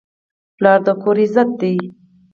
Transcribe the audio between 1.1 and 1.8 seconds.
عزت دی.